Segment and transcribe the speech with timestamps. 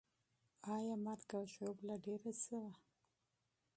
[0.73, 2.65] آیا مرګ او ژوبله ډېره سوه؟